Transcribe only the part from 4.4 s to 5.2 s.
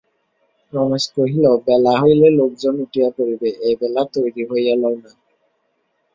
হইয়া লও না।